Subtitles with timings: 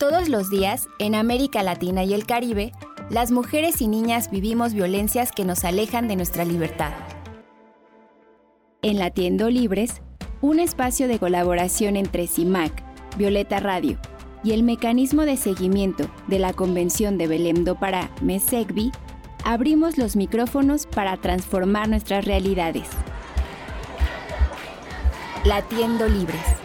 [0.00, 2.70] Todos los días, en América Latina y el Caribe,
[3.10, 6.92] las mujeres y niñas vivimos violencias que nos alejan de nuestra libertad.
[8.82, 10.00] En Latiendo Libres,
[10.40, 12.80] un espacio de colaboración entre CIMAC,
[13.16, 13.98] Violeta Radio
[14.44, 18.92] y el mecanismo de seguimiento de la Convención de Belém do Pará, MESECBI,
[19.44, 22.88] abrimos los micrófonos para transformar nuestras realidades.
[25.44, 26.57] Latiendo Libres.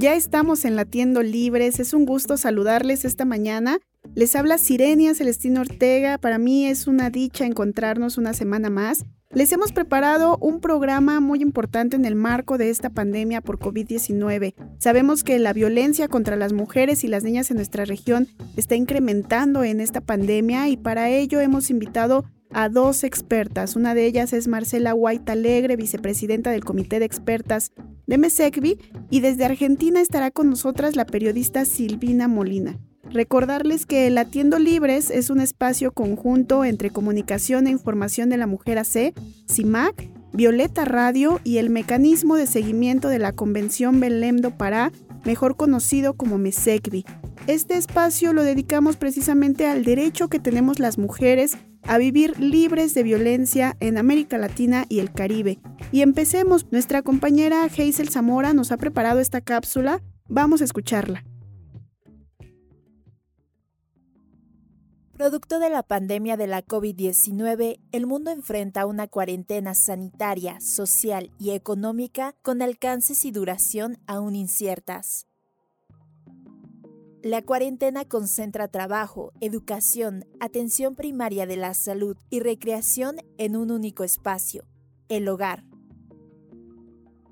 [0.00, 3.80] Ya estamos en Latiendo Libres, es un gusto saludarles esta mañana.
[4.14, 9.06] Les habla Sirenia Celestino Ortega, para mí es una dicha encontrarnos una semana más.
[9.32, 14.54] Les hemos preparado un programa muy importante en el marco de esta pandemia por COVID-19.
[14.78, 19.64] Sabemos que la violencia contra las mujeres y las niñas en nuestra región está incrementando
[19.64, 23.76] en esta pandemia y para ello hemos invitado a dos expertas.
[23.76, 27.72] Una de ellas es Marcela White Alegre, vicepresidenta del Comité de Expertas
[28.06, 28.78] de MESECBI,
[29.10, 32.78] y desde Argentina estará con nosotras la periodista Silvina Molina.
[33.10, 38.78] Recordarles que Latiendo Libres es un espacio conjunto entre Comunicación e Información de la Mujer
[38.78, 39.14] AC,
[39.50, 44.92] CIMAC, Violeta Radio y el mecanismo de seguimiento de la Convención Belém do Pará,
[45.24, 47.04] mejor conocido como MESECBI.
[47.48, 53.02] Este espacio lo dedicamos precisamente al derecho que tenemos las mujeres a vivir libres de
[53.02, 55.58] violencia en América Latina y el Caribe.
[55.90, 56.70] Y empecemos.
[56.70, 60.02] Nuestra compañera Hazel Zamora nos ha preparado esta cápsula.
[60.28, 61.24] Vamos a escucharla.
[65.14, 71.52] Producto de la pandemia de la COVID-19, el mundo enfrenta una cuarentena sanitaria, social y
[71.52, 75.27] económica con alcances y duración aún inciertas.
[77.24, 84.04] La cuarentena concentra trabajo, educación, atención primaria de la salud y recreación en un único
[84.04, 84.68] espacio,
[85.08, 85.64] el hogar.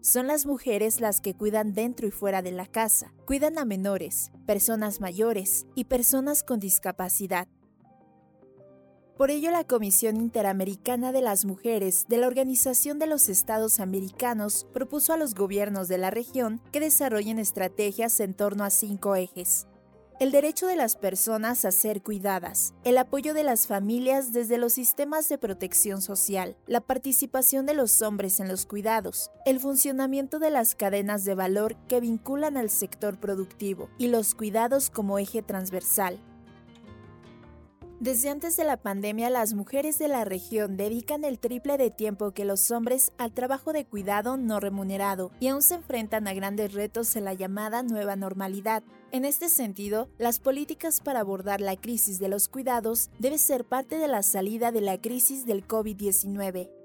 [0.00, 4.32] Son las mujeres las que cuidan dentro y fuera de la casa, cuidan a menores,
[4.44, 7.46] personas mayores y personas con discapacidad.
[9.16, 14.66] Por ello, la Comisión Interamericana de las Mujeres de la Organización de los Estados Americanos
[14.74, 19.68] propuso a los gobiernos de la región que desarrollen estrategias en torno a cinco ejes
[20.18, 24.72] el derecho de las personas a ser cuidadas, el apoyo de las familias desde los
[24.72, 30.50] sistemas de protección social, la participación de los hombres en los cuidados, el funcionamiento de
[30.50, 36.18] las cadenas de valor que vinculan al sector productivo y los cuidados como eje transversal,
[37.98, 42.32] desde antes de la pandemia, las mujeres de la región dedican el triple de tiempo
[42.32, 46.74] que los hombres al trabajo de cuidado no remunerado y aún se enfrentan a grandes
[46.74, 48.82] retos en la llamada nueva normalidad.
[49.12, 53.96] En este sentido, las políticas para abordar la crisis de los cuidados deben ser parte
[53.96, 56.75] de la salida de la crisis del COVID-19.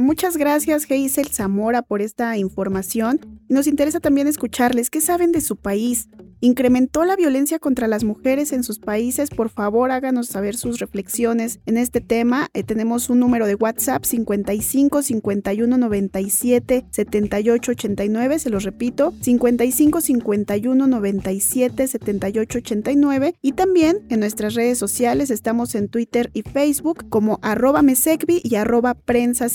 [0.00, 3.20] Muchas gracias, Geisel Zamora, por esta información.
[3.50, 6.08] Nos interesa también escucharles qué saben de su país,
[6.40, 9.30] incrementó la violencia contra las mujeres en sus países.
[9.30, 12.48] Por favor, háganos saber sus reflexiones en este tema.
[12.54, 18.38] Eh, tenemos un número de WhatsApp 55 51 97 78 89.
[18.38, 23.34] Se los repito, 55 51 97 78 89.
[23.42, 28.56] Y también en nuestras redes sociales estamos en Twitter y Facebook como arroba mesecvi y
[28.56, 29.46] arroba prensa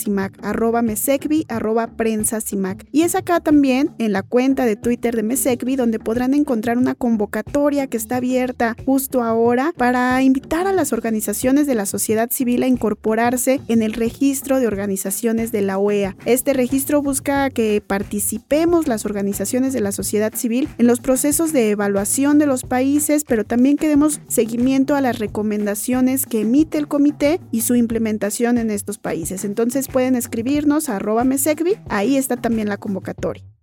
[0.42, 2.38] arroba mesecvi, arroba prensa
[2.92, 6.94] Y es acá también en la cuenta de Twitter de Mesecvi donde podrán encontrar una
[6.94, 12.62] convocatoria que está abierta justo ahora para invitar a las organizaciones de la sociedad civil
[12.62, 16.16] a incorporarse en el registro de organizaciones de la OEA.
[16.24, 21.70] Este registro busca que participemos las organizaciones de la sociedad civil en los procesos de
[21.70, 26.88] evaluación de los países, pero también que demos seguimiento a las recomendaciones que emite el
[26.88, 29.44] comité y su implementación en estos países.
[29.44, 33.55] Entonces pueden escribirnos a arroba mesecvi, ahí está también la convocatoria.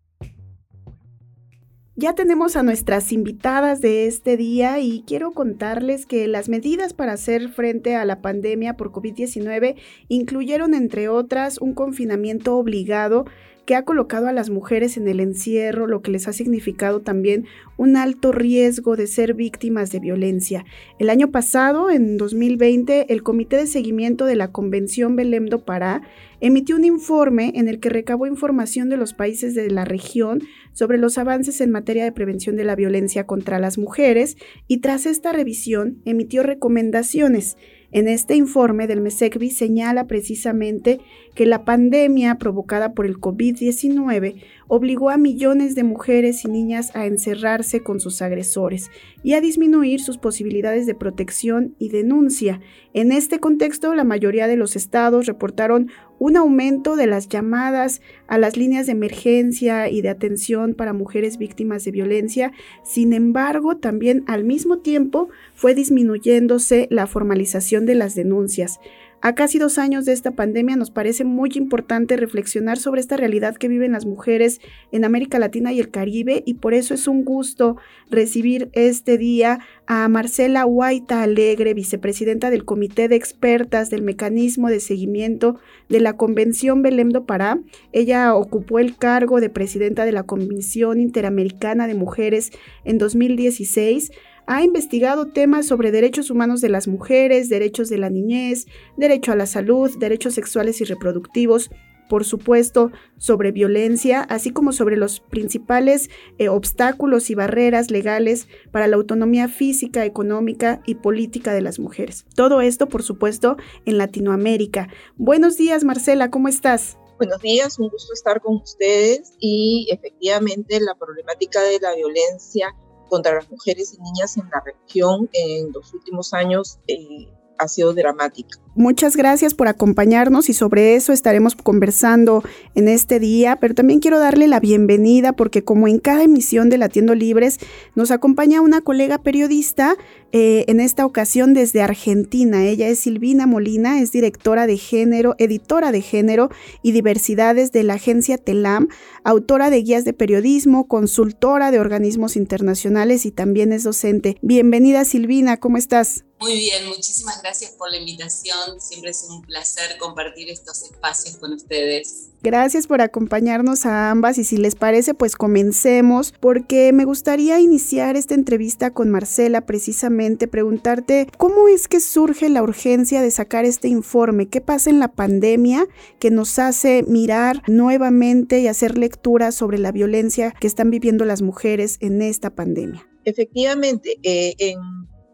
[1.95, 7.13] Ya tenemos a nuestras invitadas de este día y quiero contarles que las medidas para
[7.13, 9.75] hacer frente a la pandemia por COVID-19
[10.07, 13.25] incluyeron, entre otras, un confinamiento obligado
[13.65, 17.45] que ha colocado a las mujeres en el encierro, lo que les ha significado también
[17.77, 20.65] un alto riesgo de ser víctimas de violencia.
[20.99, 26.01] El año pasado, en 2020, el Comité de Seguimiento de la Convención Belém do Pará
[26.41, 30.41] emitió un informe en el que recabó información de los países de la región
[30.73, 34.37] sobre los avances en materia de prevención de la violencia contra las mujeres
[34.67, 37.57] y tras esta revisión emitió recomendaciones.
[37.91, 40.99] En este informe del MESECBI señala precisamente
[41.35, 44.35] que la pandemia provocada por el COVID-19
[44.67, 48.91] obligó a millones de mujeres y niñas a encerrarse con sus agresores
[49.23, 52.59] y a disminuir sus posibilidades de protección y denuncia.
[52.93, 55.89] En este contexto, la mayoría de los estados reportaron
[56.19, 61.37] un aumento de las llamadas a las líneas de emergencia y de atención para mujeres
[61.37, 62.51] víctimas de violencia.
[62.83, 68.79] Sin embargo, también al mismo tiempo fue disminuyéndose la formalización de las denuncias.
[69.25, 73.55] A casi dos años de esta pandemia nos parece muy importante reflexionar sobre esta realidad
[73.55, 74.59] que viven las mujeres
[74.91, 77.77] en América Latina y el Caribe y por eso es un gusto
[78.11, 84.81] recibir este día a Marcela Huayta Alegre, vicepresidenta del Comité de Expertas del Mecanismo de
[84.81, 87.61] Seguimiento de la Convención Belém do Pará.
[87.93, 92.51] Ella ocupó el cargo de presidenta de la Comisión Interamericana de Mujeres
[92.83, 94.11] en 2016
[94.47, 98.67] ha investigado temas sobre derechos humanos de las mujeres, derechos de la niñez,
[98.97, 101.69] derecho a la salud, derechos sexuales y reproductivos,
[102.09, 108.87] por supuesto, sobre violencia, así como sobre los principales eh, obstáculos y barreras legales para
[108.87, 112.25] la autonomía física, económica y política de las mujeres.
[112.35, 114.89] Todo esto, por supuesto, en Latinoamérica.
[115.15, 116.97] Buenos días, Marcela, ¿cómo estás?
[117.17, 122.75] Buenos días, un gusto estar con ustedes y efectivamente la problemática de la violencia
[123.13, 127.93] contra las mujeres y niñas en la región en los últimos años eh, ha sido
[127.93, 128.59] dramática.
[128.75, 132.43] Muchas gracias por acompañarnos y sobre eso estaremos conversando
[132.73, 136.79] en este día, pero también quiero darle la bienvenida porque como en cada emisión de
[136.79, 137.59] Latiendo Libres
[137.93, 139.95] nos acompaña una colega periodista,
[140.35, 142.65] eh, en esta ocasión desde Argentina.
[142.65, 146.49] Ella es Silvina Molina, es directora de género, editora de género
[146.81, 148.87] y diversidades de la agencia TELAM,
[149.23, 154.37] autora de guías de periodismo, consultora de organismos internacionales y también es docente.
[154.41, 156.23] Bienvenida Silvina, ¿cómo estás?
[156.39, 158.62] Muy bien, muchísimas gracias por la invitación.
[158.79, 162.29] Siempre es un placer compartir estos espacios con ustedes.
[162.41, 168.17] Gracias por acompañarnos a ambas y si les parece, pues comencemos porque me gustaría iniciar
[168.17, 173.87] esta entrevista con Marcela precisamente preguntarte cómo es que surge la urgencia de sacar este
[173.87, 175.87] informe, qué pasa en la pandemia
[176.19, 181.41] que nos hace mirar nuevamente y hacer lectura sobre la violencia que están viviendo las
[181.41, 183.07] mujeres en esta pandemia.
[183.25, 184.79] Efectivamente, eh, en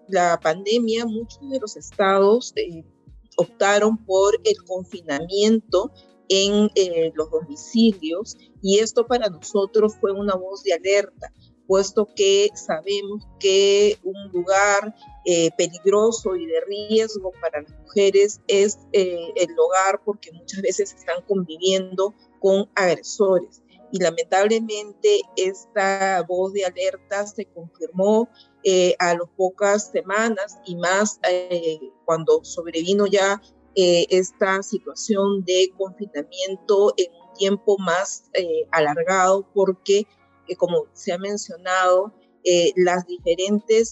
[0.07, 2.83] la pandemia, muchos de los estados eh,
[3.39, 5.91] optaron por el confinamiento
[6.27, 11.31] en eh, los domicilios y esto para nosotros fue una voz de alerta,
[11.67, 14.93] puesto que sabemos que un lugar
[15.25, 21.23] eh, peligroso y de riesgo para las mujeres es el hogar porque muchas veces están
[21.27, 23.63] conviviendo con agresores.
[23.91, 28.29] Y lamentablemente esta voz de alerta se confirmó
[28.63, 33.41] eh, a las pocas semanas y más eh, cuando sobrevino ya
[33.75, 38.29] eh, esta situación de confinamiento en un tiempo más
[38.71, 40.05] alargado porque,
[40.57, 42.13] como se ha mencionado,
[42.75, 43.91] las diferentes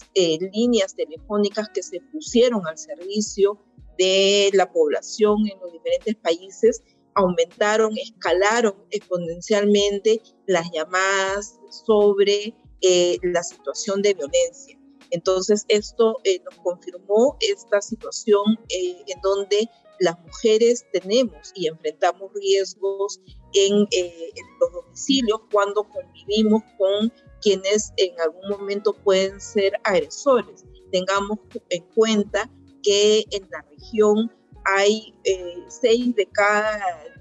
[0.52, 3.58] líneas telefónicas que se pusieron al servicio
[3.98, 6.82] de la población en los diferentes países
[7.18, 14.78] aumentaron, escalaron exponencialmente las llamadas sobre eh, la situación de violencia.
[15.10, 19.68] Entonces, esto eh, nos confirmó esta situación eh, en donde
[20.00, 23.20] las mujeres tenemos y enfrentamos riesgos
[23.52, 24.12] en, en,
[24.60, 30.64] los domicilios cuando convivimos con quienes en algún momento pueden ser agresores.
[30.92, 31.38] Tengamos
[31.70, 32.48] en cuenta
[32.82, 34.30] que en la región
[34.64, 35.14] hay
[35.68, 36.80] seis de cada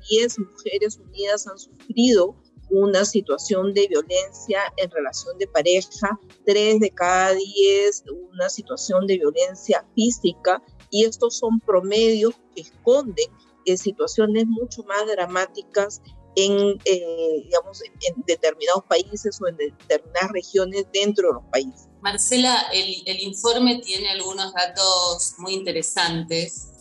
[0.09, 2.35] diez mujeres unidas han sufrido
[2.69, 9.17] una situación de violencia en relación de pareja, tres de cada diez una situación de
[9.17, 13.27] violencia física y estos son promedios que esconden
[13.65, 16.01] eh, situaciones mucho más dramáticas
[16.35, 21.87] en, eh, digamos, en, determinados países o en determinadas regiones dentro de los países.
[22.01, 26.76] Marcela, el, el informe tiene algunos datos muy interesantes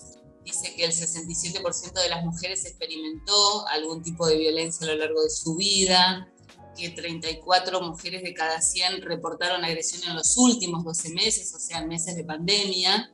[0.47, 5.23] dice que el 67% de las mujeres experimentó algún tipo de violencia a lo largo
[5.23, 6.33] de su vida,
[6.77, 11.85] que 34 mujeres de cada 100 reportaron agresión en los últimos 12 meses, o sea,
[11.85, 13.13] meses de pandemia,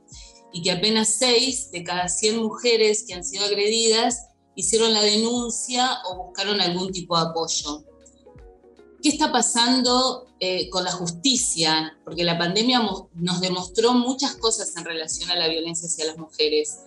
[0.53, 6.01] y que apenas 6 de cada 100 mujeres que han sido agredidas hicieron la denuncia
[6.11, 7.85] o buscaron algún tipo de apoyo.
[9.03, 11.97] ¿Qué está pasando eh, con la justicia?
[12.05, 12.83] Porque la pandemia
[13.15, 16.79] nos demostró muchas cosas en relación a la violencia hacia las mujeres.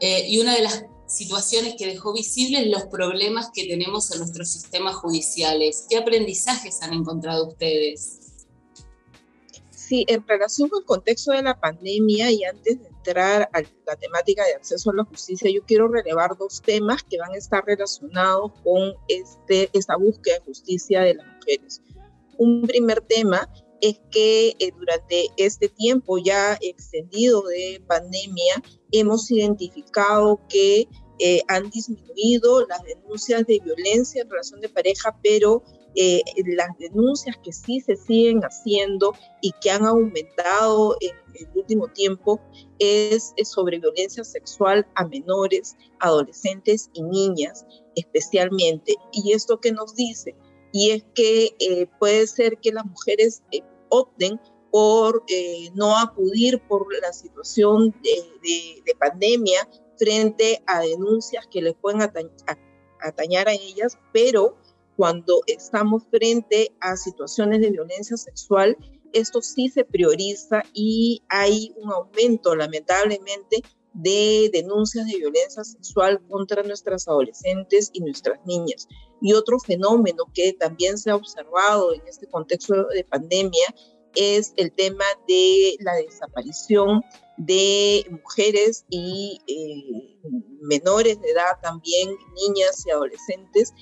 [0.00, 4.50] Eh, y una de las situaciones que dejó visibles los problemas que tenemos en nuestros
[4.50, 5.86] sistemas judiciales.
[5.88, 8.20] ¿Qué aprendizajes han encontrado ustedes?
[9.70, 13.96] Sí, en relación con el contexto de la pandemia y antes de entrar a la
[13.96, 17.64] temática de acceso a la justicia, yo quiero relevar dos temas que van a estar
[17.64, 21.80] relacionados con este, esta búsqueda de justicia de las mujeres.
[22.36, 23.48] Un primer tema
[23.80, 30.88] es que eh, durante este tiempo ya extendido de pandemia hemos identificado que
[31.20, 35.64] eh, han disminuido las denuncias de violencia en relación de pareja, pero
[35.96, 41.88] eh, las denuncias que sí se siguen haciendo y que han aumentado en el último
[41.88, 42.40] tiempo
[42.78, 47.66] es, sobre violencia sexual a menores, adolescentes y niñas
[47.96, 48.94] especialmente.
[49.12, 50.36] ¿Y esto qué nos dice?
[50.72, 55.24] Y es que eh, puede ser que las mujeres eh, opten por
[55.74, 62.02] no acudir por la situación de, pandemia frente a denuncias que les pueden
[63.00, 64.58] atañar a ellas, pero
[64.98, 68.76] cuando estamos frente a situaciones de violencia sexual,
[69.12, 73.62] esto sí se prioriza y hay un aumento, lamentablemente,
[73.98, 78.86] de denuncias de violencia sexual contra nuestras adolescentes y nuestras niñas.
[79.20, 83.74] Y otro fenómeno que también se ha observado en este contexto de pandemia
[84.14, 87.02] es el tema de la desaparición
[87.36, 90.18] de mujeres y eh,
[90.62, 93.72] menores de edad, también niñas y adolescentes,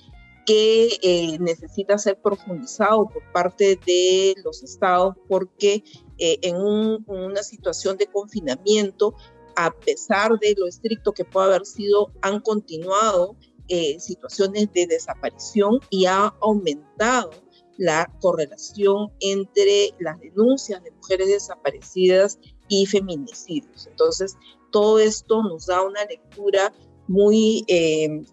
[0.46, 5.82] que eh, necesita ser profundizado por parte de los estados porque
[6.18, 9.14] eh, en una situación de confinamiento,
[9.56, 13.36] a pesar de lo estricto que puede haber sido, han continuado
[13.68, 17.30] eh, situaciones de desaparición y ha aumentado
[17.78, 23.86] la correlación entre las denuncias de mujeres desaparecidas y feminicidios.
[23.86, 24.36] Entonces,
[24.70, 26.72] todo esto nos da una lectura
[27.06, 27.64] muy,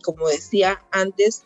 [0.03, 1.45] como decía antes,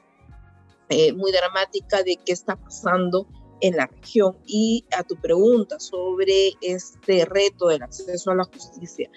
[0.90, 3.28] eh, muy dramática de qué está pasando
[3.60, 4.38] en la región.
[4.46, 9.10] Y a tu pregunta sobre este reto del acceso a la justicia,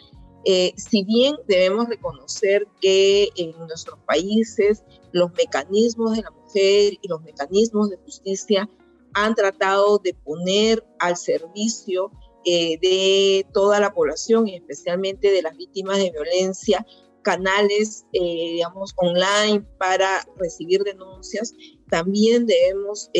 [0.45, 4.83] eh, si bien debemos reconocer que en nuestros países
[5.13, 8.69] los mecanismos de la mujer y los mecanismos de justicia
[9.13, 12.11] han tratado de poner al servicio
[12.45, 16.87] eh, de toda la población y especialmente de las víctimas de violencia
[17.23, 21.53] canales, eh, digamos, online para recibir denuncias,
[21.91, 23.11] también debemos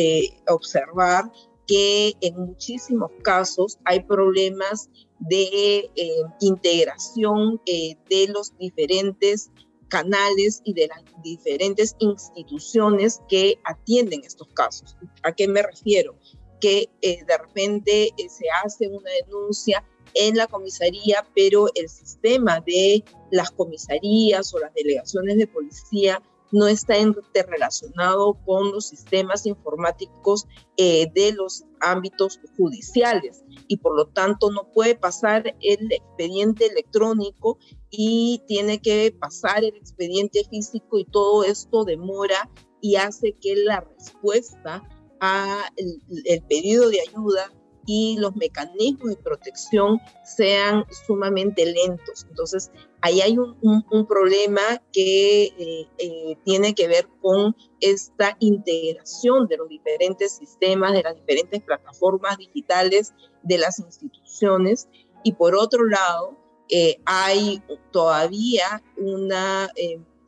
[0.47, 1.31] observar
[1.67, 4.89] que en muchísimos casos hay problemas
[5.19, 9.51] de eh, integración de los diferentes
[9.87, 14.95] canales y de las diferentes instituciones que atienden estos casos.
[15.23, 16.15] ¿A qué me refiero?
[16.59, 23.51] Que de repente se hace una denuncia en la comisaría, pero el sistema de las
[23.51, 26.21] comisarías o las delegaciones de policía
[26.51, 34.07] no está interrelacionado con los sistemas informáticos eh, de los ámbitos judiciales y por lo
[34.07, 37.57] tanto no puede pasar el expediente electrónico
[37.89, 42.49] y tiene que pasar el expediente físico y todo esto demora
[42.81, 44.83] y hace que la respuesta
[45.19, 47.51] a el pedido de ayuda
[47.85, 52.25] y los mecanismos de protección sean sumamente lentos.
[52.29, 54.61] Entonces, ahí hay un, problema
[54.93, 61.15] que eh, eh, tiene que ver con esta integración de los diferentes sistemas, de las
[61.15, 64.87] diferentes plataformas digitales de las instituciones.
[65.23, 66.37] Y por otro lado,
[66.69, 69.69] eh, hay todavía una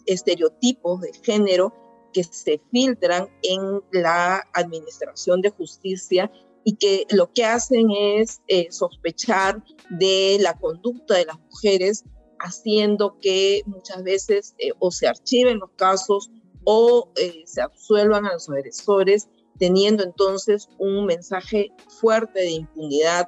[0.06, 1.74] estereotipos de género
[2.12, 6.32] que se filtran en la administración de justicia
[6.66, 12.04] y que lo que hacen es sospechar de la conducta de las mujeres,
[12.44, 16.30] haciendo que muchas veces eh, o se archiven los casos
[16.64, 23.28] o eh, se absuelvan a los agresores, teniendo entonces un mensaje fuerte de impunidad.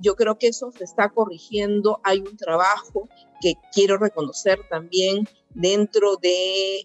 [0.00, 2.00] yo creo que eso se está corrigiendo.
[2.02, 3.08] Hay un trabajo
[3.40, 6.84] que quiero reconocer también dentro de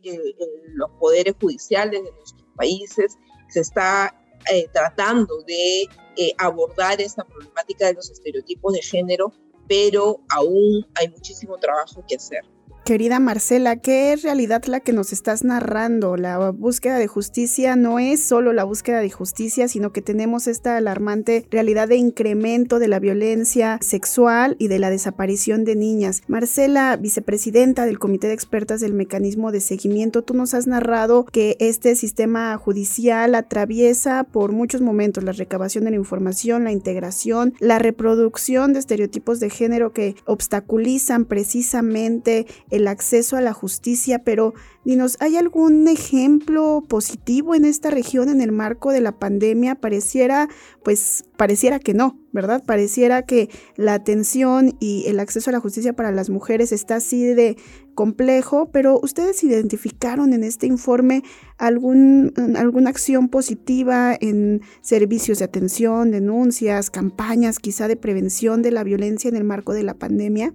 [0.76, 3.18] los poderes judiciales de nuestros países.
[3.50, 4.14] Se está
[4.52, 5.84] eh, tratando de
[6.18, 9.34] eh, abordar esa problemática de los estereotipos de género,
[9.68, 12.44] pero aún hay muchísimo trabajo que hacer.
[12.86, 16.18] Querida Marcela, ¿qué realidad la que nos estás narrando?
[16.18, 20.78] La búsqueda de justicia no es solo la búsqueda de justicia, sino que tenemos esta
[20.78, 26.22] alarmante realidad de incremento de la violencia sexual y de la desaparición de niñas.
[26.28, 31.58] Marcela, vicepresidenta del Comité de Expertas del Mecanismo de Seguimiento, tú nos has narrado que
[31.60, 37.80] este sistema judicial atraviesa por muchos momentos la recabación de la información, la integración, la
[37.80, 44.54] reproducción de estereotipos de género que obstaculizan precisamente el acceso a la justicia, pero
[44.84, 49.76] dinos, ¿hay algún ejemplo positivo en esta región en el marco de la pandemia?
[49.76, 50.50] Pareciera,
[50.84, 52.64] pues, pareciera que no, ¿verdad?
[52.66, 57.24] Pareciera que la atención y el acceso a la justicia para las mujeres está así
[57.24, 57.56] de
[57.94, 61.24] complejo, pero ustedes identificaron en este informe
[61.58, 68.84] algún, alguna acción positiva en servicios de atención, denuncias, campañas quizá de prevención de la
[68.84, 70.54] violencia en el marco de la pandemia.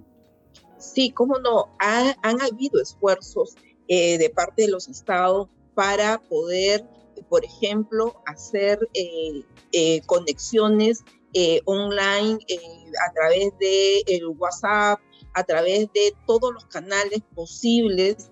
[0.81, 3.55] Sí, cómo no, han habido esfuerzos
[3.87, 6.83] eh, de parte de los estados para poder,
[7.29, 11.03] por ejemplo, hacer eh, eh, conexiones
[11.65, 12.39] online
[13.07, 14.99] a través de el WhatsApp,
[15.33, 18.31] a través de todos los canales posibles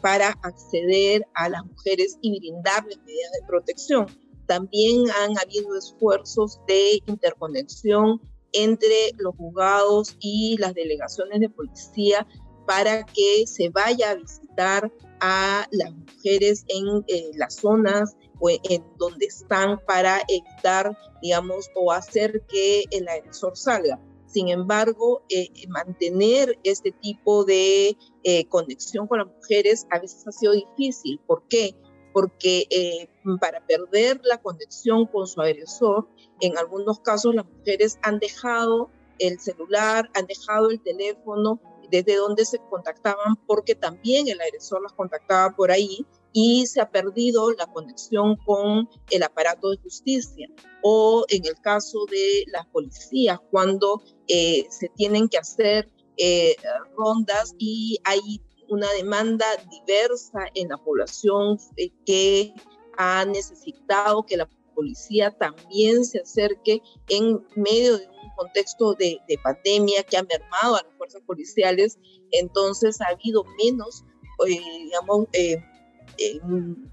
[0.00, 4.06] para acceder a las mujeres y brindarles medidas de protección.
[4.46, 8.20] También han habido esfuerzos de interconexión
[8.52, 12.26] entre los juzgados y las delegaciones de policía
[12.66, 18.84] para que se vaya a visitar a las mujeres en eh, las zonas o en
[18.98, 24.00] donde están para evitar, digamos, o hacer que el agresor salga.
[24.26, 30.32] Sin embargo, eh, mantener este tipo de eh, conexión con las mujeres a veces ha
[30.32, 31.20] sido difícil.
[31.26, 31.76] ¿Por qué?
[32.12, 33.08] Porque
[33.40, 36.08] para perder la conexión con su agresor,
[36.40, 42.44] en algunos casos las mujeres han dejado el celular, han dejado el teléfono desde donde
[42.44, 47.66] se contactaban porque también el agresor las contactaba por ahí y se ha perdido la
[47.66, 50.48] conexión con el aparato de justicia.
[50.82, 56.56] O en el caso de las policías, cuando eh, se tienen que hacer eh,
[56.96, 58.40] rondas y hay
[58.72, 62.54] una demanda diversa en la población eh, que
[62.96, 70.02] ha necesitado que la policía también se acerque en medio de un contexto de, pandemia
[70.02, 71.98] que ha mermado a las fuerzas policiales,
[72.30, 74.04] entonces ha habido menos,
[74.48, 75.62] eh, digamos, eh,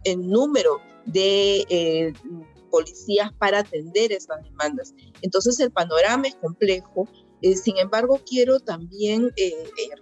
[0.03, 2.13] en, número de eh,
[2.69, 4.93] policías para atender esas demandas.
[5.21, 7.07] Entonces el panorama es complejo.
[7.41, 9.33] sin embargo, quiero también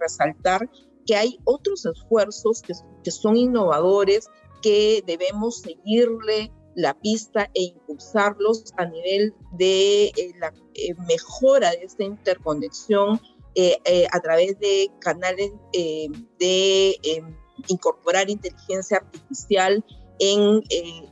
[0.00, 0.68] resaltar
[1.08, 4.28] que hay otros esfuerzos que, que son innovadores
[4.62, 11.78] que debemos seguirle la pista e impulsarlos a nivel de eh, la eh, mejora de
[11.82, 13.20] esta interconexión
[13.54, 17.24] eh, a través de canales de
[17.66, 19.84] incorporar inteligencia artificial
[20.20, 20.62] en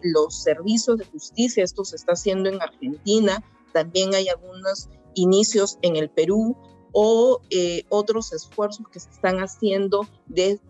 [0.03, 1.65] los servicios de justicia.
[1.65, 3.43] Esto se está haciendo en Argentina,
[3.73, 6.57] también hay algunos inicios en el Perú
[6.99, 7.43] o
[7.91, 10.61] otros esfuerzos que se están haciendo desde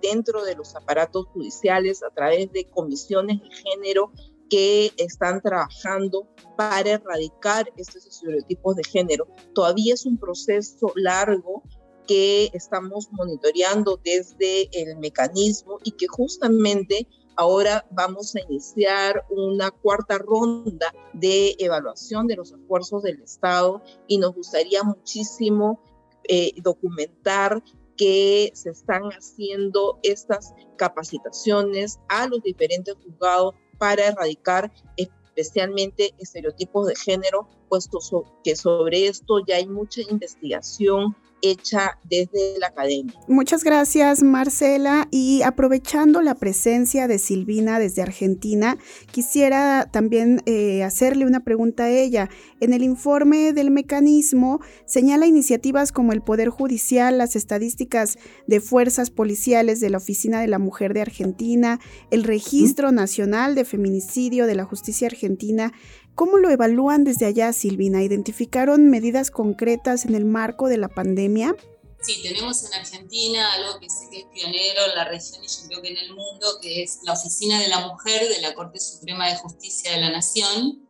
[0.00, 4.12] dentro de los aparatos judiciales a través de comisiones de género
[4.48, 9.26] que están trabajando para erradicar estos estereotipos de género.
[9.54, 11.64] Todavía es un proceso largo
[12.06, 20.18] que estamos monitoreando desde el mecanismo y que justamente ahora vamos a iniciar una cuarta
[20.18, 25.80] ronda de evaluación de los esfuerzos del Estado y nos gustaría muchísimo
[26.24, 27.62] eh, documentar
[27.96, 36.96] que se están haciendo estas capacitaciones a los diferentes juzgados para erradicar especialmente estereotipos de
[36.96, 37.98] género, puesto
[38.44, 43.14] que sobre esto ya hay mucha investigación hecha desde la academia.
[43.28, 48.78] Muchas gracias Marcela y aprovechando la presencia de Silvina desde Argentina,
[49.10, 52.30] quisiera también eh, hacerle una pregunta a ella.
[52.60, 59.10] En el informe del mecanismo señala iniciativas como el Poder Judicial, las estadísticas de fuerzas
[59.10, 64.54] policiales de la Oficina de la Mujer de Argentina, el Registro Nacional de Feminicidio de
[64.54, 65.72] la Justicia Argentina,
[66.14, 68.02] ¿Cómo lo evalúan desde allá, Silvina?
[68.02, 71.56] ¿Identificaron medidas concretas en el marco de la pandemia?
[72.02, 75.68] Sí, tenemos en Argentina algo que sé que es pionero en la región y yo
[75.68, 78.80] creo que en el mundo, que es la Oficina de la Mujer de la Corte
[78.80, 80.88] Suprema de Justicia de la Nación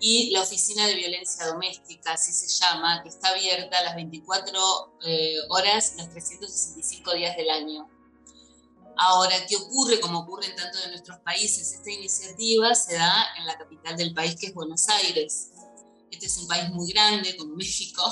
[0.00, 4.58] y la Oficina de Violencia Doméstica, así se llama, que está abierta las 24
[5.06, 7.88] eh, horas, los 365 días del año.
[8.96, 10.00] Ahora, ¿qué ocurre?
[10.00, 14.14] Como ocurre en tanto de nuestros países, esta iniciativa se da en la capital del
[14.14, 15.50] país, que es Buenos Aires.
[16.10, 18.02] Este es un país muy grande, como México,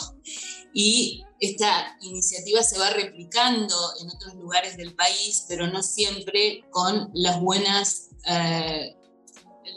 [0.72, 7.10] y esta iniciativa se va replicando en otros lugares del país, pero no siempre con
[7.12, 8.96] las buenas eh,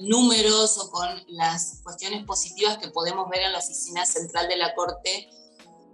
[0.01, 4.73] números o con las cuestiones positivas que podemos ver en la oficina central de la
[4.73, 5.29] Corte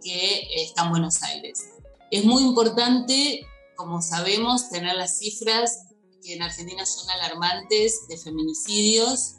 [0.03, 1.67] que está en Buenos Aires.
[2.11, 3.45] Es muy importante
[3.79, 5.87] como sabemos, tener las cifras
[6.21, 9.35] que en Argentina son alarmantes de feminicidios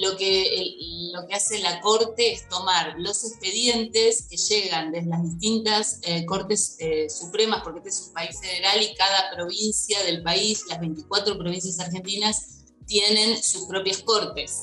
[0.00, 0.74] lo que,
[1.12, 6.24] lo que hace la Corte es tomar los expedientes que llegan desde las distintas eh,
[6.24, 10.80] Cortes eh, Supremas, porque este es un país federal y cada provincia del país, las
[10.80, 14.62] 24 provincias argentinas, tienen sus propias cortes.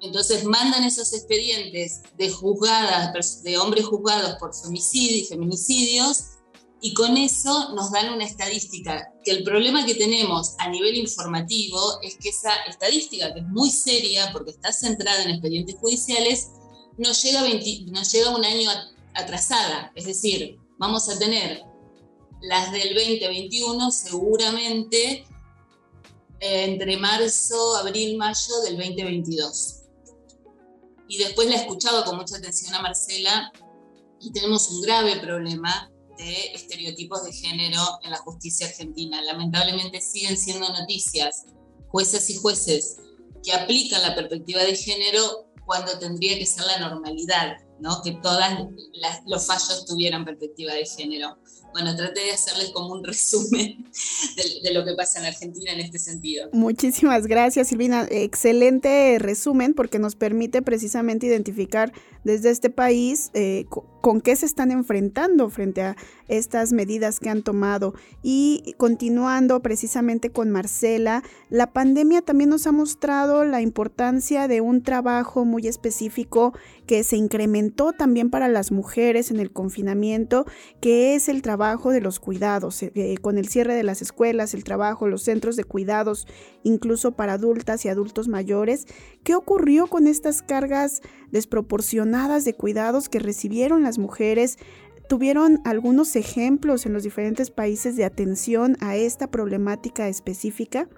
[0.00, 6.37] Entonces mandan esos expedientes de juzgadas, de hombres juzgados por homicidio y feminicidios,
[6.80, 12.00] y con eso nos dan una estadística, que el problema que tenemos a nivel informativo
[12.02, 16.50] es que esa estadística, que es muy seria porque está centrada en expedientes judiciales,
[16.96, 18.70] nos llega, llega un año
[19.14, 19.92] atrasada.
[19.96, 21.64] Es decir, vamos a tener
[22.42, 25.26] las del 2021 seguramente
[26.40, 29.74] eh, entre marzo, abril, mayo del 2022.
[31.08, 33.50] Y después la he escuchado con mucha atención a Marcela
[34.20, 39.22] y tenemos un grave problema de estereotipos de género en la justicia argentina.
[39.22, 41.46] Lamentablemente siguen siendo noticias
[41.88, 42.98] jueces y jueces
[43.42, 48.00] que aplican la perspectiva de género cuando tendría que ser la normalidad, ¿no?
[48.02, 48.42] que todos
[49.26, 51.36] los fallos tuvieran perspectiva de género.
[51.72, 53.84] Bueno, traté de hacerles como un resumen
[54.62, 56.48] de, lo que pasa en Argentina en este sentido.
[56.52, 58.08] Muchísimas gracias, Silvina.
[58.10, 61.92] Excelente resumen porque nos permite precisamente identificar
[62.24, 63.66] desde este país eh,
[64.00, 65.96] con qué se están enfrentando frente a
[66.28, 67.94] estas medidas que han tomado.
[68.22, 74.82] Y continuando precisamente con Marcela, la pandemia también nos ha mostrado la importancia de un
[74.82, 76.52] trabajo muy específico
[76.86, 80.46] que se incrementó también para las mujeres en el confinamiento,
[80.80, 84.54] que es el trabajo de los cuidados, eh, eh, con el cierre de las escuelas,
[84.54, 86.26] el trabajo, los centros de cuidados,
[86.62, 88.86] incluso para adultas y adultos mayores.
[89.22, 94.58] ¿Qué ocurrió con estas cargas desproporcionadas de cuidados que recibieron las mujeres?
[95.08, 100.88] ¿Tuvieron algunos ejemplos en los diferentes países de atención a esta problemática específica?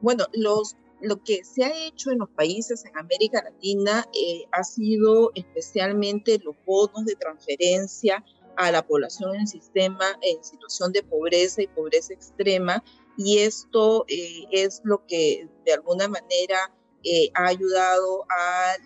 [0.00, 4.64] Bueno, los, lo que se ha hecho en los países en América Latina eh, ha
[4.64, 8.24] sido especialmente los bonos de transferencia
[8.56, 12.82] a la población en sistema en situación de pobreza y pobreza extrema
[13.16, 18.76] y esto eh, es lo que de alguna manera eh, ha ayudado a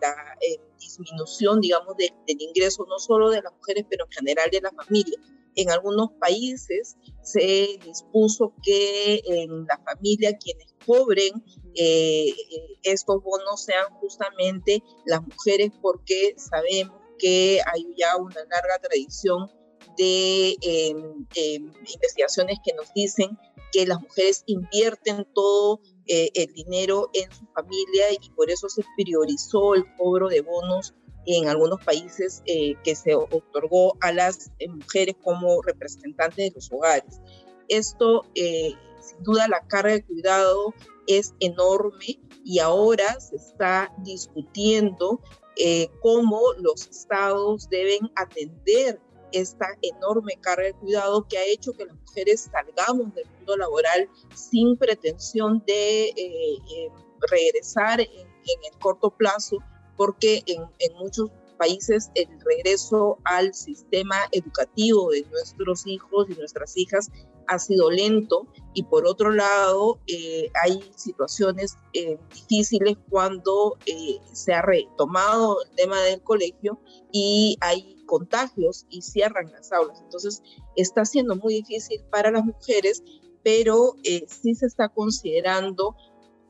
[0.00, 4.60] la eh, disminución, digamos, del ingreso no solo de las mujeres, pero en general de
[4.60, 5.18] la familia.
[5.56, 11.44] En algunos países se dispuso que en la familia quienes cobren
[11.76, 12.34] eh,
[12.82, 19.50] estos bonos sean justamente las mujeres porque sabemos que hay ya una larga tradición
[19.96, 23.38] de em, em, investigaciones que nos dicen
[23.72, 28.84] que las mujeres invierten todo eh, el dinero en su familia y por eso se
[28.96, 30.94] priorizó el cobro de bonos
[31.26, 36.70] en algunos países eh, que se otorgó a las eh, mujeres como representantes de los
[36.70, 37.20] hogares.
[37.68, 40.74] Esto, sin duda, la carga de cuidado
[41.06, 45.22] es enorme y ahora se está discutiendo
[46.02, 49.00] cómo los estados deben atender
[49.34, 54.08] esta enorme carga de cuidado que ha hecho que las mujeres salgamos del mundo laboral
[54.34, 56.88] sin pretensión de eh, eh,
[57.30, 58.08] regresar en,
[58.46, 59.56] el corto plazo,
[59.96, 66.76] porque en, en muchos países el regreso al sistema educativo de nuestros hijos y nuestras
[66.76, 67.10] hijas
[67.46, 68.46] ha sido lento.
[68.74, 71.78] Y por otro lado eh, hay situaciones
[72.34, 73.78] difíciles cuando
[74.32, 76.78] se ha retomado el tema del colegio
[77.12, 80.00] y hay contagios y cierran las aulas.
[80.00, 80.42] Entonces,
[80.76, 83.02] está siendo muy difícil para las mujeres,
[83.42, 85.96] pero eh, sí se está considerando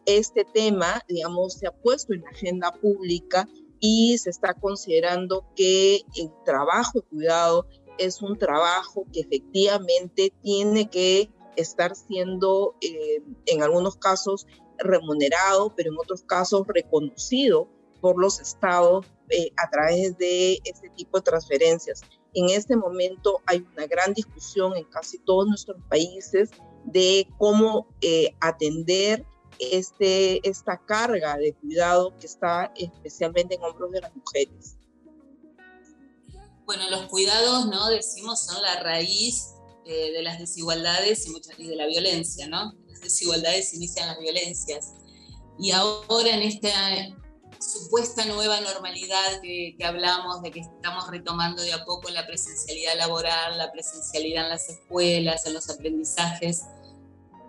[0.06, 3.48] este tema, digamos, se ha puesto en la agenda pública
[3.80, 7.66] y se está considerando que el trabajo de cuidado
[7.98, 14.46] es un trabajo que efectivamente tiene que estar siendo eh, en algunos casos
[14.78, 17.68] remunerado, pero en otros casos reconocido
[18.04, 22.02] por los estados eh, a través de este tipo de transferencias.
[22.34, 26.50] En este momento hay una gran discusión en casi todos nuestros países
[26.84, 29.24] de cómo eh, atender
[29.58, 34.76] este, esta carga de cuidado que está especialmente en hombros de las mujeres.
[36.66, 37.88] Bueno, los cuidados, ¿no?
[37.88, 39.54] Decimos, son la raíz
[39.86, 42.74] eh, de las desigualdades y, y de la violencia, ¿no?
[42.86, 44.92] Las desigualdades inician las violencias.
[45.58, 46.68] Y ahora en esta
[47.64, 53.58] supuesta nueva normalidad que, hablamos, de que estamos retomando de a poco la presencialidad laboral,
[53.58, 56.64] la presencialidad en las escuelas, en los aprendizajes.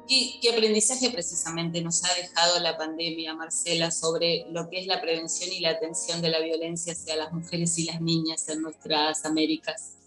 [0.08, 5.02] ¿Qué, ¿Qué, aprendizaje precisamente nos ha dejado la pandemia, Marcela, sobre lo que es la
[5.02, 9.26] prevención y la atención de la violencia hacia las mujeres y las niñas en nuestras
[9.26, 9.98] Américas?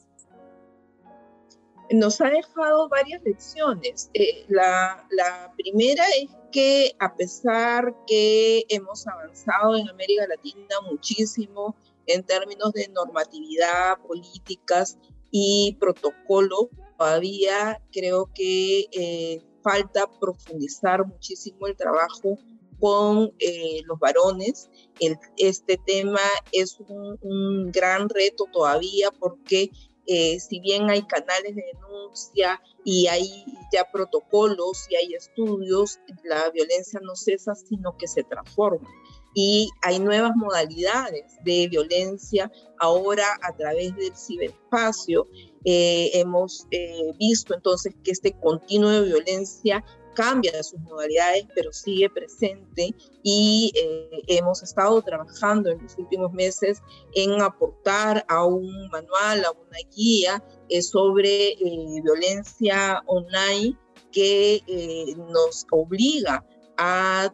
[1.91, 4.11] Nos ha dejado varias lecciones.
[4.15, 11.77] Eh, la, la primera es que a pesar que hemos avanzado en América Latina muchísimo
[12.07, 14.99] en términos de normatividad, políticas
[15.31, 22.39] y protocolo, todavía creo que eh, falta profundizar muchísimo el trabajo
[22.81, 24.71] con eh, los varones.
[25.37, 26.21] este tema
[26.53, 29.71] es un, gran reto todavía porque
[30.11, 36.49] eh, si bien hay canales de denuncia y hay ya protocolos y hay estudios, la
[36.51, 38.89] violencia no cesa, sino que se transforma.
[39.35, 45.29] Y hay nuevas modalidades de violencia ahora a través del ciberespacio.
[45.65, 46.67] Eh, hemos
[47.19, 49.85] visto entonces que este continuo de violencia
[50.19, 56.83] cambia sus modalidades, pero sigue presente y eh, hemos estado trabajando en los últimos meses
[57.15, 63.79] en aportar a un manual, a una guía eh, sobre eh, violencia online
[64.11, 64.61] que
[65.31, 66.45] nos obliga
[66.79, 67.33] a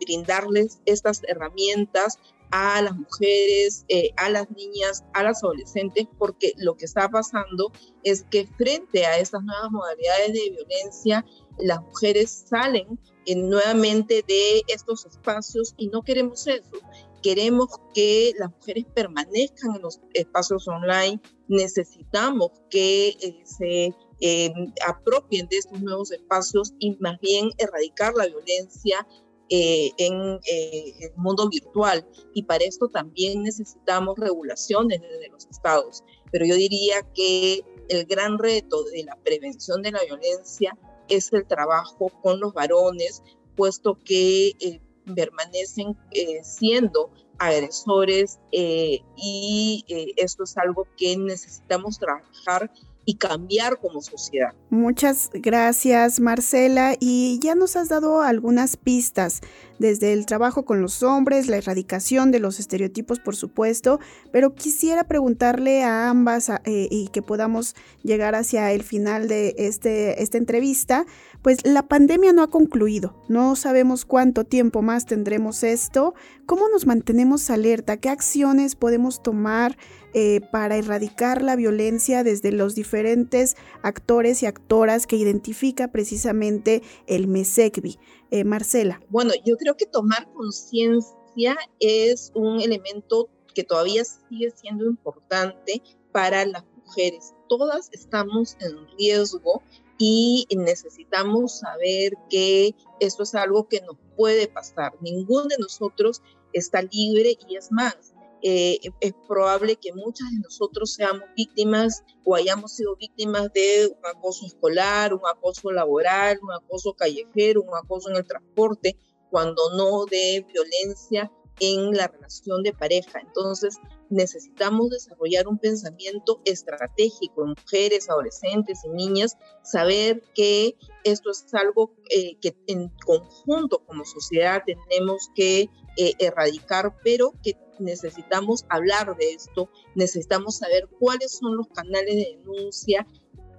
[0.00, 2.18] brindarles estas herramientas
[2.50, 3.84] a las mujeres,
[4.16, 9.18] a las niñas, a las adolescentes, porque lo que está pasando es que frente a
[9.18, 11.24] estas nuevas modalidades de violencia,
[11.58, 12.98] las mujeres salen
[13.34, 16.78] nuevamente de estos espacios y no queremos eso.
[17.22, 21.20] Queremos que las mujeres permanezcan en los espacios online.
[21.48, 24.52] Necesitamos que eh, se eh,
[24.86, 29.06] apropien de estos nuevos espacios y más bien erradicar la violencia
[29.50, 32.06] eh, en el mundo virtual.
[32.34, 36.02] Y para esto también necesitamos regulaciones desde los estados.
[36.32, 40.76] Pero yo diría que el gran reto de la prevención de la violencia
[41.08, 43.22] es el trabajo con los varones,
[43.56, 44.80] puesto que eh,
[45.14, 49.84] permanecen eh, siendo agresores eh, y
[50.16, 52.72] esto es algo que necesitamos trabajar
[53.06, 54.52] y cambiar como sociedad.
[54.68, 59.40] Muchas gracias Marcela y ya nos has dado algunas pistas
[59.78, 64.00] desde el trabajo con los hombres, la erradicación de los estereotipos por supuesto,
[64.32, 70.22] pero quisiera preguntarle a ambas eh, y que podamos llegar hacia el final de este,
[70.22, 71.06] esta entrevista,
[71.42, 76.14] pues la pandemia no ha concluido, no sabemos cuánto tiempo más tendremos esto,
[76.44, 77.98] ¿cómo nos mantenemos alerta?
[77.98, 79.76] ¿Qué acciones podemos tomar?
[80.18, 87.26] Eh, para erradicar la violencia desde los diferentes actores y actoras que identifica precisamente el
[87.26, 87.98] MESECBI.
[88.30, 89.02] Eh, Marcela.
[89.10, 96.46] Bueno, yo creo que tomar conciencia es un elemento que todavía sigue siendo importante para
[96.46, 97.34] las mujeres.
[97.50, 99.62] Todas estamos en riesgo
[99.98, 104.94] y necesitamos saber que esto es algo que nos puede pasar.
[105.02, 106.22] Ninguno de nosotros
[106.54, 112.34] está libre y es más, eh, es probable que muchas de nosotros seamos víctimas o
[112.34, 118.10] hayamos sido víctimas de un acoso escolar, un acoso laboral, un acoso callejero, un acoso
[118.10, 118.96] en el transporte,
[119.30, 123.20] cuando no de violencia en la relación de pareja.
[123.20, 123.78] Entonces,
[124.10, 131.92] necesitamos desarrollar un pensamiento estratégico en mujeres, adolescentes y niñas, saber que esto es algo
[132.10, 139.32] eh, que en conjunto como sociedad tenemos que eh, erradicar, pero que necesitamos hablar de
[139.32, 143.06] esto, necesitamos saber cuáles son los canales de denuncia,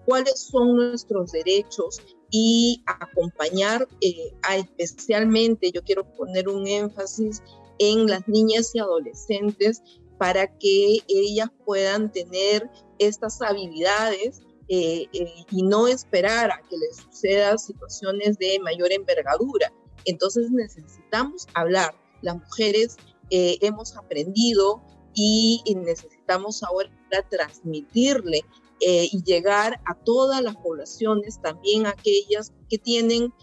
[0.05, 7.41] cuáles son nuestros derechos y acompañar eh, a especialmente, yo quiero poner un énfasis
[7.79, 9.83] en las niñas y adolescentes
[10.17, 16.97] para que ellas puedan tener estas habilidades eh, eh, y no esperar a que les
[16.97, 19.71] sucedan situaciones de mayor envergadura.
[20.03, 21.95] Entonces necesitamos hablar.
[22.21, 22.97] Las mujeres
[23.29, 24.81] eh, hemos aprendido
[25.13, 26.89] y, necesitamos ahora
[27.29, 28.41] transmitirle
[28.79, 33.33] y llegar a todas las poblaciones, también aquellas que tienen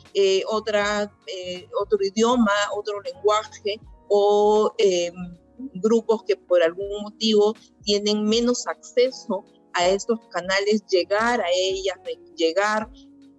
[0.47, 1.13] otra,
[1.81, 4.73] otro idioma, otro lenguaje o
[5.75, 11.97] grupos que por algún motivo tienen menos acceso a estos canales, llegar a ellas,
[12.37, 12.89] llegar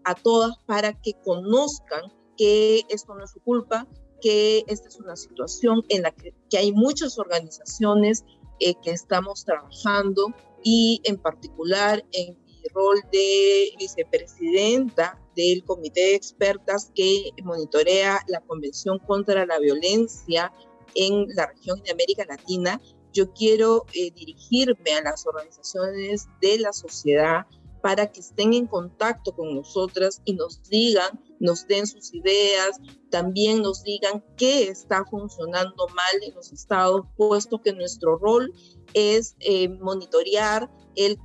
[0.04, 3.88] a todas para que conozcan que esto no es su culpa,
[4.22, 8.24] que esta es una situación en la que, hay muchas organizaciones
[8.60, 10.34] eh, que estamos trabajando
[10.64, 18.42] y en particular en mi rol de vicepresidenta del comité de expertas que monitorea la
[18.42, 20.52] Convención contra la Violencia
[20.96, 22.82] en la región de América Latina,
[23.14, 27.46] yo quiero eh, dirigirme a las organizaciones de la sociedad
[27.82, 32.80] para que estén en contacto con nosotras y nos digan, nos den sus ideas,
[33.12, 38.52] también nos digan qué está funcionando mal en los estados, puesto que nuestro rol
[38.96, 41.20] es eh, monitorear el,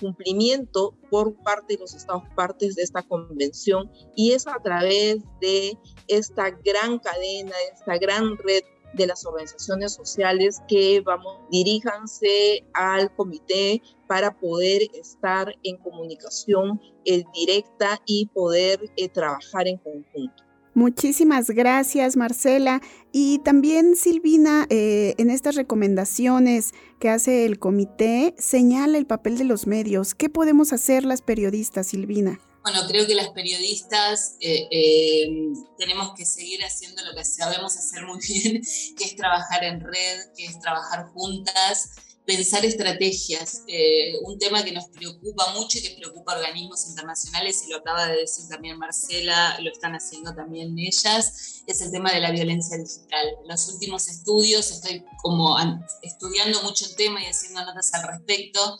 [0.00, 5.78] cumplimiento por parte de los Estados partes de esta convención y es a través de
[6.08, 8.62] esta gran cadena, de esta gran red
[8.96, 17.24] de las organizaciones sociales que vamos, diríjanse al comité para poder estar en comunicación eh,
[17.34, 20.44] directa y poder eh, trabajar en conjunto.
[20.74, 22.82] Muchísimas gracias, Marcela.
[23.12, 29.44] Y también Silvina, eh, en estas recomendaciones que hace el comité, señala el papel de
[29.44, 30.14] los medios.
[30.16, 32.40] ¿Qué podemos hacer las periodistas, Silvina?
[32.64, 35.28] Bueno, creo que las periodistas eh, eh,
[35.76, 38.62] tenemos que seguir haciendo lo que sabemos hacer muy bien,
[38.96, 41.90] que es trabajar en red, que es trabajar juntas
[42.24, 43.62] pensar estrategias.
[43.68, 47.78] Eh, un tema que nos preocupa mucho y que preocupa a organismos internacionales, y lo
[47.78, 52.30] acaba de decir también Marcela, lo están haciendo también ellas, es el tema de la
[52.30, 53.26] violencia digital.
[53.46, 55.56] Los últimos estudios, estoy como
[56.02, 58.78] estudiando mucho el tema y haciendo notas al respecto.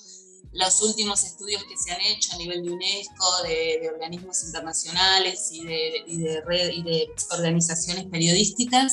[0.54, 5.64] Los últimos estudios que se han hecho a nivel de UNESCO, de, organismos internacionales y
[5.64, 6.14] de, y
[6.78, 8.92] y de organizaciones periodísticas,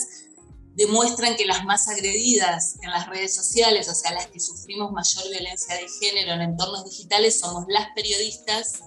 [0.75, 5.29] demuestran que las más agredidas en las redes sociales, o sea, las que sufrimos mayor
[5.29, 8.79] violencia de género en entornos digitales, somos las periodistas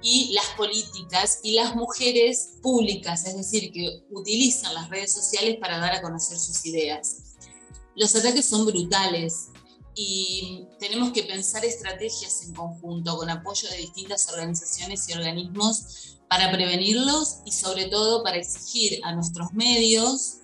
[0.00, 5.78] y las políticas y las mujeres públicas, es decir, que utilizan las redes sociales para
[5.78, 7.36] dar a conocer sus ideas.
[7.94, 9.48] Los ataques son brutales
[9.94, 16.50] y tenemos que pensar estrategias en conjunto con apoyo de distintas organizaciones y organismos para
[16.50, 20.38] prevenirlos y sobre todo para exigir a nuestros medios,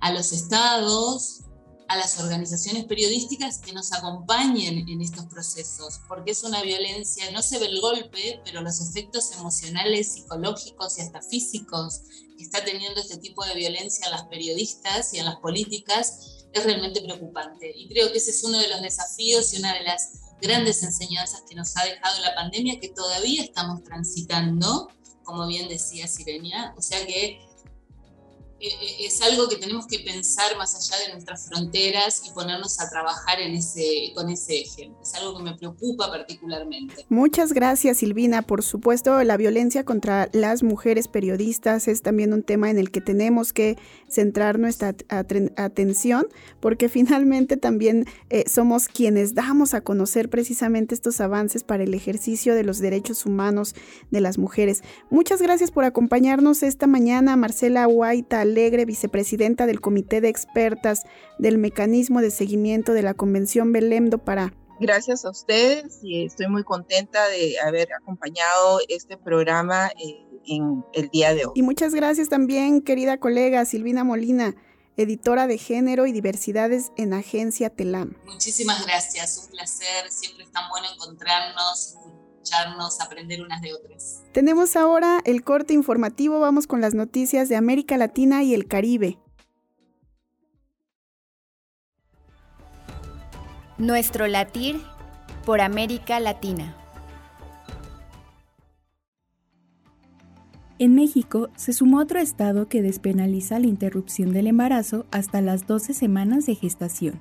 [0.00, 1.40] a los estados,
[1.88, 7.42] a las organizaciones periodísticas que nos acompañen en estos procesos, porque es una violencia, no
[7.42, 12.02] se ve el golpe, pero los efectos emocionales, psicológicos y hasta físicos
[12.36, 16.64] que está teniendo este tipo de violencia en las periodistas y en las políticas es
[16.64, 17.72] realmente preocupante.
[17.74, 21.42] Y creo que ese es uno de los desafíos y una de las grandes enseñanzas
[21.48, 24.88] que nos ha dejado la pandemia que todavía estamos transitando,
[25.24, 27.40] como bien decía Sirenia, o sea que
[28.60, 33.40] es algo que tenemos que pensar más allá de nuestras fronteras y ponernos a trabajar
[33.40, 34.92] en ese, con ese eje.
[35.02, 37.06] Es algo que me preocupa particularmente.
[37.08, 38.42] Muchas gracias Silvina.
[38.42, 43.00] Por supuesto, la violencia contra las mujeres periodistas es también un tema en el que
[43.00, 44.94] tenemos que centrar nuestra
[45.56, 46.26] atención
[46.60, 52.54] porque finalmente también eh, somos quienes damos a conocer precisamente estos avances para el ejercicio
[52.54, 53.74] de los derechos humanos
[54.10, 54.82] de las mujeres.
[55.08, 61.04] Muchas gracias por acompañarnos esta mañana, Marcela Huayta Alegre, vicepresidenta del Comité de Expertas
[61.38, 66.64] del Mecanismo de Seguimiento de la Convención Belemdo para Gracias a ustedes y estoy muy
[66.64, 71.52] contenta de haber acompañado este programa eh, en el día de hoy.
[71.54, 74.54] Y muchas gracias también, querida colega Silvina Molina,
[74.96, 78.16] editora de Género y Diversidades en Agencia TELAM.
[78.24, 81.96] Muchísimas gracias, un placer, siempre es tan bueno encontrarnos,
[82.50, 84.22] escucharnos, aprender unas de otras.
[84.32, 89.18] Tenemos ahora el corte informativo, vamos con las noticias de América Latina y el Caribe.
[93.78, 94.80] Nuestro latir
[95.44, 96.76] por América Latina.
[100.78, 105.92] En México se sumó otro estado que despenaliza la interrupción del embarazo hasta las 12
[105.92, 107.20] semanas de gestación.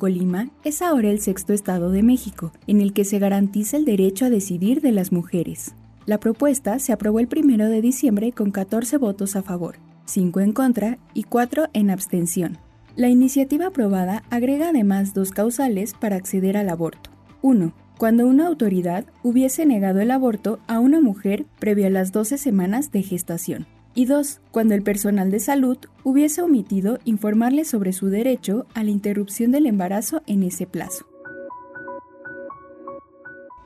[0.00, 4.24] Colima es ahora el sexto estado de México, en el que se garantiza el derecho
[4.24, 5.74] a decidir de las mujeres.
[6.06, 10.52] La propuesta se aprobó el 1 de diciembre con 14 votos a favor, 5 en
[10.52, 12.56] contra y 4 en abstención.
[12.96, 17.10] La iniciativa aprobada agrega además dos causales para acceder al aborto.
[17.42, 17.74] 1.
[17.98, 22.90] Cuando una autoridad hubiese negado el aborto a una mujer previo a las 12 semanas
[22.90, 28.66] de gestación y dos, cuando el personal de salud hubiese omitido informarle sobre su derecho
[28.74, 31.06] a la interrupción del embarazo en ese plazo.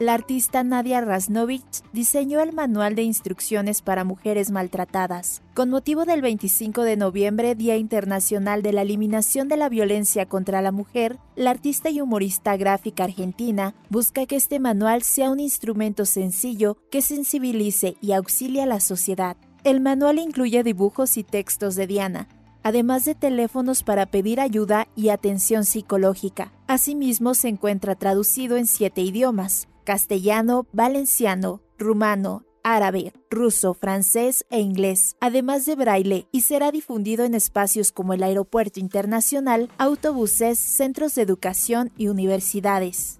[0.01, 5.41] La artista Nadia Rasnovich diseñó el manual de instrucciones para mujeres maltratadas.
[5.55, 10.63] Con motivo del 25 de noviembre, Día Internacional de la Eliminación de la Violencia contra
[10.63, 16.07] la Mujer, la artista y humorista gráfica argentina busca que este manual sea un instrumento
[16.07, 19.37] sencillo que sensibilice y auxilie a la sociedad.
[19.65, 22.29] El manual incluye dibujos y textos de Diana,
[22.63, 26.53] además de teléfonos para pedir ayuda y atención psicológica.
[26.67, 35.17] Asimismo, se encuentra traducido en siete idiomas, castellano, valenciano, rumano, árabe, ruso, francés e inglés,
[35.19, 41.23] además de braille, y será difundido en espacios como el Aeropuerto Internacional, autobuses, centros de
[41.23, 43.19] educación y universidades.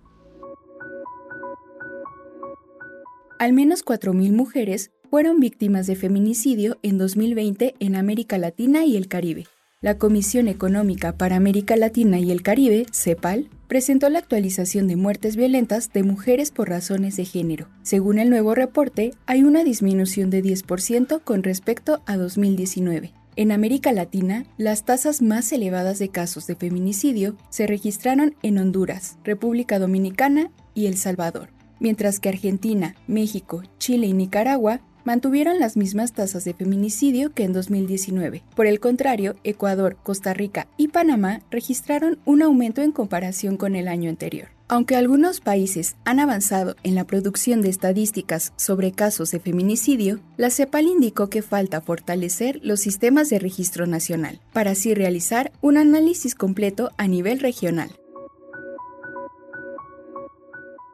[3.39, 9.07] Al menos 4.000 mujeres fueron víctimas de feminicidio en 2020 en América Latina y el
[9.07, 9.47] Caribe.
[9.81, 15.37] La Comisión Económica para América Latina y el Caribe, CEPAL, presentó la actualización de muertes
[15.37, 17.69] violentas de mujeres por razones de género.
[17.83, 23.13] Según el nuevo reporte, hay una disminución de 10% con respecto a 2019.
[23.37, 29.17] En América Latina, las tasas más elevadas de casos de feminicidio se registraron en Honduras,
[29.23, 36.13] República Dominicana y El Salvador, mientras que Argentina, México, Chile y Nicaragua mantuvieron las mismas
[36.13, 38.43] tasas de feminicidio que en 2019.
[38.55, 43.89] Por el contrario, Ecuador, Costa Rica y Panamá registraron un aumento en comparación con el
[43.89, 44.49] año anterior.
[44.67, 50.49] Aunque algunos países han avanzado en la producción de estadísticas sobre casos de feminicidio, la
[50.49, 56.35] CEPAL indicó que falta fortalecer los sistemas de registro nacional, para así realizar un análisis
[56.35, 57.91] completo a nivel regional.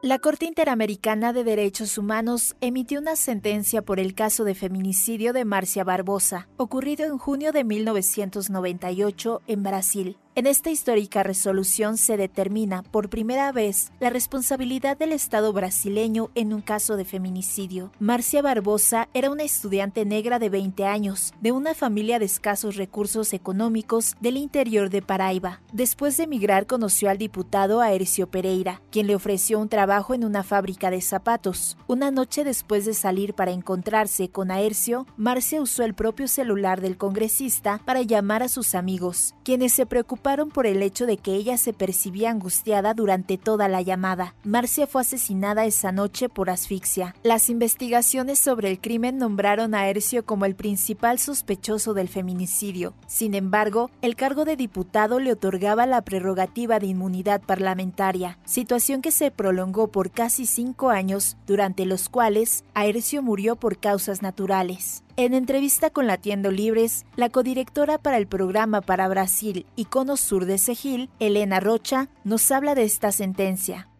[0.03, 5.45] La Corte Interamericana de Derechos Humanos emitió una sentencia por el caso de feminicidio de
[5.45, 10.17] Marcia Barbosa, ocurrido en junio de 1998 en Brasil.
[10.33, 16.53] En esta histórica resolución se determina por primera vez la responsabilidad del Estado brasileño en
[16.53, 17.91] un caso de feminicidio.
[17.99, 23.33] Marcia Barbosa era una estudiante negra de 20 años, de una familia de escasos recursos
[23.33, 25.59] económicos del interior de Paraíba.
[25.73, 30.43] Después de emigrar conoció al diputado Aercio Pereira, quien le ofreció un trabajo en una
[30.43, 31.75] fábrica de zapatos.
[31.87, 36.95] Una noche después de salir para encontrarse con Aercio, Marcia usó el propio celular del
[36.95, 41.57] congresista para llamar a sus amigos, quienes se preocuparon por el hecho de que ella
[41.57, 44.35] se percibía angustiada durante toda la llamada.
[44.43, 47.15] Marcia fue asesinada esa noche por asfixia.
[47.23, 52.93] Las investigaciones sobre el crimen nombraron a Ercio como el principal sospechoso del feminicidio.
[53.07, 59.11] Sin embargo, el cargo de diputado le otorgaba la prerrogativa de inmunidad parlamentaria, situación que
[59.11, 65.03] se prolongó por casi cinco años, durante los cuales Aercio murió por causas naturales.
[65.17, 70.15] En entrevista con la Tienda Libres, la codirectora para el programa para Brasil y Cono
[70.15, 73.90] Sur de Segil, Elena Rocha, nos habla de esta sentencia.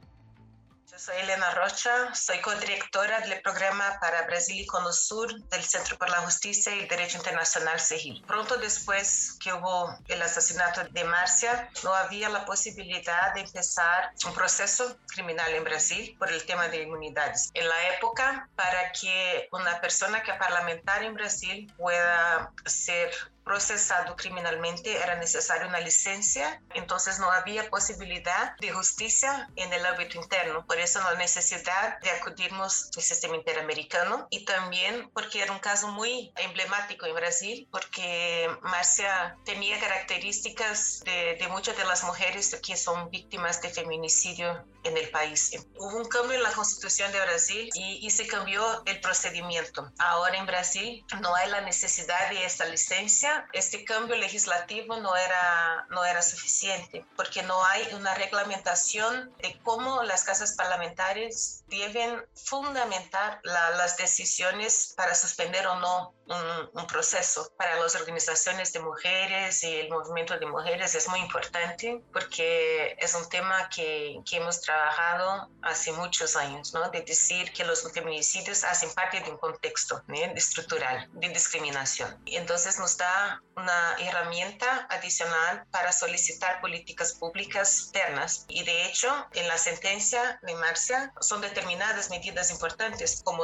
[1.04, 6.12] Soy Elena Rocha, soy codirectora del programa para Brasil y Cono Sur del Centro por
[6.12, 8.24] la Justicia y el Derecho Internacional CEGIL.
[8.28, 14.36] Pronto después que hubo el asesinato de Marcia, no había la posibilidad de empezar un
[14.36, 17.50] proceso criminal en Brasil por el tema de inmunidades.
[17.56, 23.12] En la época, para que una persona que es parlamentaria en Brasil pueda ser
[23.44, 30.18] procesado criminalmente era necesaria una licencia, entonces no había posibilidad de justicia en el ámbito
[30.18, 30.66] interno.
[30.66, 35.88] Por eso la necesidad de acudirnos al sistema interamericano y también porque era un caso
[35.90, 42.78] muy emblemático en Brasil, porque Marcia tenía características de, de muchas de las mujeres que
[42.78, 45.52] son víctimas de feminicidio en el país.
[45.78, 49.92] Hubo un cambio en la constitución de Brasil y, y, se cambió el procedimiento.
[50.00, 53.31] Ahora en Brasil no hay la necesidad de esta licencia.
[53.54, 60.04] Este cambio legislativo no era, no era suficiente porque no hay una reglamentación de cómo
[60.04, 67.52] las casas parlamentarias deben fundamentar la, las decisiones para suspender o no un, un, proceso.
[67.58, 73.14] Para las organizaciones de mujeres y el movimiento de mujeres es muy importante porque es
[73.16, 76.90] un tema que, que hemos trabajado hace muchos años, ¿no?
[76.90, 80.16] De decir que los feminicidios hacen parte de un contexto ¿no?
[80.16, 82.22] estructural de discriminación.
[82.26, 83.21] Entonces nos da
[83.56, 88.46] una herramienta adicional para solicitar políticas públicas internas.
[88.48, 93.44] Y de hecho, en la sentencia de Marcia son determinadas medidas importantes como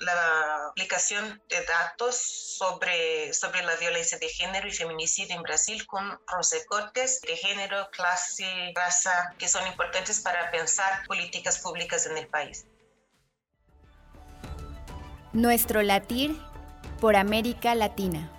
[0.00, 2.16] la aplicación de datos
[2.58, 6.18] sobre, sobre la violencia de género y feminicidio en Brasil con
[6.52, 12.66] recortes de género, clase, raza, que son importantes para pensar políticas públicas en el país.
[15.32, 16.40] Nuestro latir
[17.00, 18.30] por América Latina.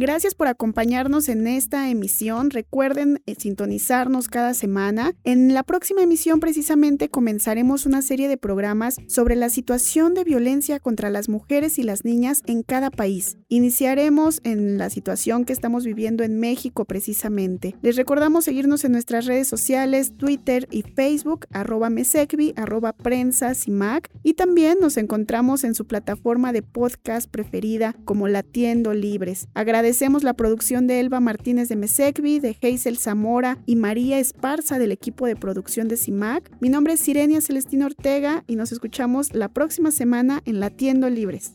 [0.00, 2.50] Gracias por acompañarnos en esta emisión.
[2.50, 5.16] Recuerden eh, sintonizarnos cada semana.
[5.24, 10.78] En la próxima emisión precisamente comenzaremos una serie de programas sobre la situación de violencia
[10.78, 13.38] contra las mujeres y las niñas en cada país.
[13.48, 17.74] Iniciaremos en la situación que estamos viviendo en México precisamente.
[17.82, 24.10] Les recordamos seguirnos en nuestras redes sociales, Twitter y Facebook, arroba mesecvi, arroba prensa, CIMAC,
[24.22, 29.48] y también nos encontramos en su plataforma de podcast preferida como Latiendo Libres.
[29.88, 34.92] Agradecemos la producción de Elba Martínez de Mesecvi, de Hazel Zamora y María Esparza del
[34.92, 36.50] equipo de producción de CIMAC.
[36.60, 41.54] Mi nombre es Sirenia Celestina Ortega y nos escuchamos la próxima semana en Latiendo Libres.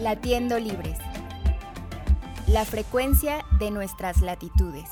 [0.00, 0.98] Latiendo Libres.
[2.48, 4.88] La frecuencia de nuestras latitudes.